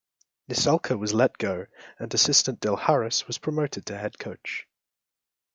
[0.49, 1.67] Nissalke was let go,
[1.99, 4.65] and assistant Del Harris was promoted to head coach.